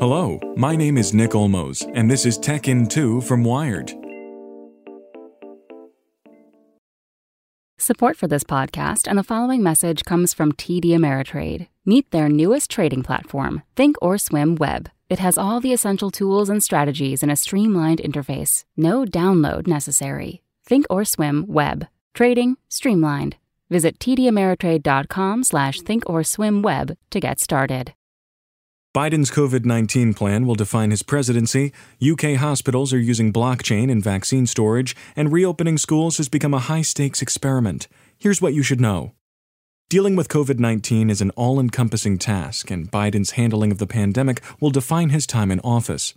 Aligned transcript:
Hello, 0.00 0.40
my 0.56 0.74
name 0.74 0.96
is 0.96 1.12
Nick 1.12 1.32
Olmos, 1.32 1.86
and 1.94 2.10
this 2.10 2.24
is 2.24 2.38
Tech 2.38 2.68
in 2.68 2.86
2 2.86 3.20
from 3.20 3.44
Wired. 3.44 3.92
Support 7.76 8.16
for 8.16 8.26
this 8.26 8.42
podcast 8.42 9.06
and 9.06 9.18
the 9.18 9.22
following 9.22 9.62
message 9.62 10.06
comes 10.06 10.32
from 10.32 10.52
TD 10.52 10.86
Ameritrade. 10.92 11.68
Meet 11.84 12.12
their 12.12 12.30
newest 12.30 12.70
trading 12.70 13.02
platform, 13.02 13.62
Thinkorswim 13.76 14.58
Web. 14.58 14.88
It 15.10 15.18
has 15.18 15.36
all 15.36 15.60
the 15.60 15.74
essential 15.74 16.10
tools 16.10 16.48
and 16.48 16.64
strategies 16.64 17.22
in 17.22 17.28
a 17.28 17.36
streamlined 17.36 18.00
interface. 18.02 18.64
No 18.78 19.04
download 19.04 19.66
necessary. 19.66 20.40
Thinkorswim 20.66 21.46
Web. 21.46 21.88
Trading 22.14 22.56
streamlined. 22.70 23.36
Visit 23.68 23.98
tdameritrade.com 23.98 25.44
slash 25.44 25.80
thinkorswimweb 25.80 26.96
to 27.10 27.20
get 27.20 27.38
started. 27.38 27.92
Biden's 28.92 29.30
COVID 29.30 29.64
19 29.64 30.14
plan 30.14 30.46
will 30.46 30.56
define 30.56 30.90
his 30.90 31.04
presidency. 31.04 31.72
UK 32.02 32.34
hospitals 32.34 32.92
are 32.92 32.98
using 32.98 33.32
blockchain 33.32 33.88
in 33.88 34.02
vaccine 34.02 34.48
storage, 34.48 34.96
and 35.14 35.30
reopening 35.30 35.78
schools 35.78 36.16
has 36.16 36.28
become 36.28 36.52
a 36.52 36.58
high 36.58 36.82
stakes 36.82 37.22
experiment. 37.22 37.86
Here's 38.18 38.42
what 38.42 38.52
you 38.52 38.64
should 38.64 38.80
know 38.80 39.12
Dealing 39.88 40.16
with 40.16 40.28
COVID 40.28 40.58
19 40.58 41.08
is 41.08 41.20
an 41.20 41.30
all 41.36 41.60
encompassing 41.60 42.18
task, 42.18 42.68
and 42.72 42.90
Biden's 42.90 43.32
handling 43.32 43.70
of 43.70 43.78
the 43.78 43.86
pandemic 43.86 44.42
will 44.58 44.70
define 44.70 45.10
his 45.10 45.24
time 45.24 45.52
in 45.52 45.60
office. 45.60 46.12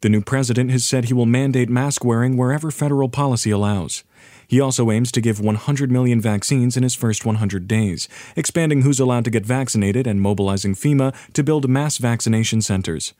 The 0.00 0.08
new 0.08 0.20
president 0.20 0.72
has 0.72 0.84
said 0.84 1.04
he 1.04 1.14
will 1.14 1.26
mandate 1.26 1.70
mask 1.70 2.04
wearing 2.04 2.36
wherever 2.36 2.72
federal 2.72 3.08
policy 3.08 3.52
allows. 3.52 4.02
He 4.46 4.60
also 4.60 4.90
aims 4.90 5.10
to 5.12 5.20
give 5.20 5.40
100 5.40 5.90
million 5.90 6.20
vaccines 6.20 6.76
in 6.76 6.82
his 6.82 6.94
first 6.94 7.24
100 7.24 7.66
days, 7.66 8.08
expanding 8.36 8.82
who's 8.82 9.00
allowed 9.00 9.24
to 9.24 9.30
get 9.30 9.46
vaccinated 9.46 10.06
and 10.06 10.20
mobilizing 10.20 10.74
FEMA 10.74 11.14
to 11.32 11.42
build 11.42 11.68
mass 11.68 11.98
vaccination 11.98 12.62
centers. 12.62 13.12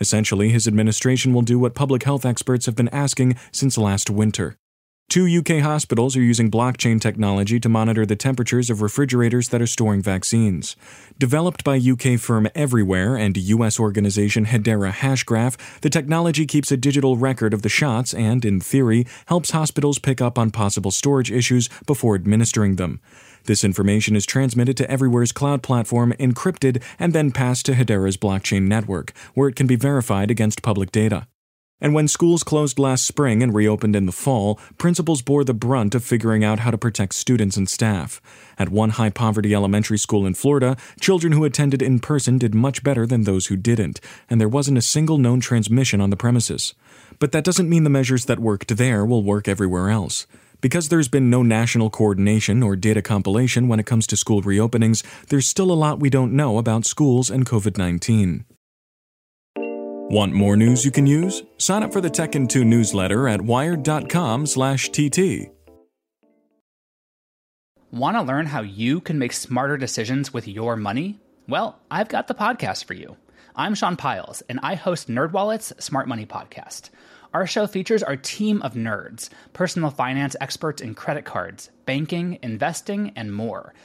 Essentially, 0.00 0.48
his 0.48 0.66
administration 0.66 1.32
will 1.32 1.42
do 1.42 1.58
what 1.58 1.74
public 1.74 2.02
health 2.02 2.26
experts 2.26 2.66
have 2.66 2.74
been 2.74 2.88
asking 2.88 3.36
since 3.52 3.78
last 3.78 4.10
winter. 4.10 4.56
Two 5.12 5.26
UK 5.26 5.62
hospitals 5.62 6.16
are 6.16 6.22
using 6.22 6.50
blockchain 6.50 6.98
technology 6.98 7.60
to 7.60 7.68
monitor 7.68 8.06
the 8.06 8.16
temperatures 8.16 8.70
of 8.70 8.80
refrigerators 8.80 9.50
that 9.50 9.60
are 9.60 9.66
storing 9.66 10.00
vaccines. 10.00 10.74
Developed 11.18 11.64
by 11.64 11.76
UK 11.76 12.18
firm 12.18 12.48
Everyware 12.54 13.20
and 13.20 13.36
US 13.36 13.78
organization 13.78 14.46
Hedera 14.46 14.90
Hashgraph, 14.90 15.58
the 15.82 15.90
technology 15.90 16.46
keeps 16.46 16.72
a 16.72 16.78
digital 16.78 17.18
record 17.18 17.52
of 17.52 17.60
the 17.60 17.68
shots 17.68 18.14
and, 18.14 18.42
in 18.42 18.58
theory, 18.58 19.06
helps 19.26 19.50
hospitals 19.50 19.98
pick 19.98 20.22
up 20.22 20.38
on 20.38 20.50
possible 20.50 20.90
storage 20.90 21.30
issues 21.30 21.68
before 21.84 22.14
administering 22.14 22.76
them. 22.76 22.98
This 23.44 23.64
information 23.64 24.16
is 24.16 24.24
transmitted 24.24 24.78
to 24.78 24.86
Everyware's 24.86 25.32
cloud 25.32 25.62
platform, 25.62 26.14
encrypted, 26.18 26.82
and 26.98 27.12
then 27.12 27.32
passed 27.32 27.66
to 27.66 27.74
Hedera's 27.74 28.16
blockchain 28.16 28.62
network, 28.62 29.12
where 29.34 29.50
it 29.50 29.56
can 29.56 29.66
be 29.66 29.76
verified 29.76 30.30
against 30.30 30.62
public 30.62 30.90
data. 30.90 31.26
And 31.82 31.94
when 31.94 32.06
schools 32.06 32.44
closed 32.44 32.78
last 32.78 33.04
spring 33.04 33.42
and 33.42 33.52
reopened 33.52 33.96
in 33.96 34.06
the 34.06 34.12
fall, 34.12 34.60
principals 34.78 35.20
bore 35.20 35.42
the 35.42 35.52
brunt 35.52 35.96
of 35.96 36.04
figuring 36.04 36.44
out 36.44 36.60
how 36.60 36.70
to 36.70 36.78
protect 36.78 37.12
students 37.12 37.56
and 37.56 37.68
staff. 37.68 38.22
At 38.56 38.68
one 38.68 38.90
high 38.90 39.10
poverty 39.10 39.52
elementary 39.52 39.98
school 39.98 40.24
in 40.24 40.34
Florida, 40.34 40.76
children 41.00 41.32
who 41.32 41.44
attended 41.44 41.82
in 41.82 41.98
person 41.98 42.38
did 42.38 42.54
much 42.54 42.84
better 42.84 43.04
than 43.04 43.24
those 43.24 43.46
who 43.46 43.56
didn't, 43.56 44.00
and 44.30 44.40
there 44.40 44.48
wasn't 44.48 44.78
a 44.78 44.82
single 44.82 45.18
known 45.18 45.40
transmission 45.40 46.00
on 46.00 46.10
the 46.10 46.16
premises. 46.16 46.72
But 47.18 47.32
that 47.32 47.42
doesn't 47.42 47.68
mean 47.68 47.82
the 47.82 47.90
measures 47.90 48.26
that 48.26 48.38
worked 48.38 48.76
there 48.76 49.04
will 49.04 49.24
work 49.24 49.48
everywhere 49.48 49.90
else. 49.90 50.28
Because 50.60 50.88
there's 50.88 51.08
been 51.08 51.30
no 51.30 51.42
national 51.42 51.90
coordination 51.90 52.62
or 52.62 52.76
data 52.76 53.02
compilation 53.02 53.66
when 53.66 53.80
it 53.80 53.86
comes 53.86 54.06
to 54.06 54.16
school 54.16 54.40
reopenings, 54.40 55.02
there's 55.30 55.48
still 55.48 55.72
a 55.72 55.74
lot 55.74 55.98
we 55.98 56.10
don't 56.10 56.32
know 56.32 56.58
about 56.58 56.86
schools 56.86 57.28
and 57.28 57.44
COVID 57.44 57.76
19. 57.76 58.44
Want 60.10 60.32
more 60.32 60.56
news 60.56 60.84
you 60.84 60.90
can 60.90 61.06
use? 61.06 61.42
Sign 61.58 61.82
up 61.82 61.92
for 61.92 62.00
the 62.00 62.10
Tech 62.10 62.34
in 62.34 62.46
2 62.46 62.64
newsletter 62.64 63.28
at 63.28 63.40
wired.com/tt. 63.40 65.50
Want 67.90 68.16
to 68.16 68.22
learn 68.22 68.46
how 68.46 68.62
you 68.62 69.00
can 69.00 69.18
make 69.18 69.32
smarter 69.32 69.76
decisions 69.76 70.32
with 70.32 70.48
your 70.48 70.76
money? 70.76 71.20
Well, 71.48 71.78
I've 71.90 72.08
got 72.08 72.26
the 72.26 72.34
podcast 72.34 72.84
for 72.84 72.94
you. 72.94 73.16
I'm 73.54 73.74
Sean 73.74 73.96
Pyles, 73.96 74.42
and 74.48 74.58
I 74.62 74.74
host 74.74 75.08
NerdWallet's 75.08 75.84
Smart 75.84 76.08
Money 76.08 76.24
Podcast. 76.24 76.88
Our 77.34 77.46
show 77.46 77.66
features 77.66 78.02
our 78.02 78.16
team 78.16 78.62
of 78.62 78.74
nerds, 78.74 79.28
personal 79.52 79.90
finance 79.90 80.36
experts 80.40 80.80
in 80.80 80.94
credit 80.94 81.24
cards, 81.24 81.70
banking, 81.86 82.38
investing, 82.42 83.12
and 83.14 83.34
more– 83.34 83.74